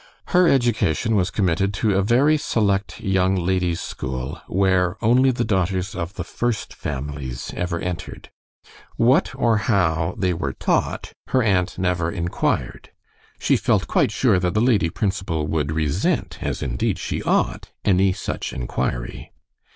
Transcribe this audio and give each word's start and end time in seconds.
Her 0.29 0.47
education 0.47 1.15
was 1.15 1.29
committed 1.29 1.75
to 1.75 1.93
a 1.93 2.01
very 2.01 2.35
select 2.35 3.01
young 3.01 3.35
ladies' 3.35 3.81
school, 3.81 4.41
where 4.47 4.97
only 5.05 5.29
the 5.29 5.43
daughters 5.45 5.93
of 5.93 6.15
the 6.15 6.23
first 6.23 6.73
families 6.73 7.53
ever 7.55 7.79
entered. 7.79 8.31
What 8.95 9.31
or 9.35 9.57
how 9.69 10.15
they 10.17 10.33
were 10.33 10.53
taught, 10.53 11.13
her 11.27 11.43
aunt 11.43 11.77
never 11.77 12.09
inquired. 12.09 12.89
She 13.37 13.55
felt 13.55 13.85
quite 13.85 14.09
sure 14.11 14.39
that 14.39 14.55
the 14.55 14.59
lady 14.59 14.89
principal 14.89 15.45
would 15.45 15.71
resent, 15.71 16.39
as 16.41 16.63
indeed 16.63 16.97
she 16.97 17.21
ought, 17.21 17.69
any 17.85 18.11
such 18.11 18.53
inquiry. 18.53 19.31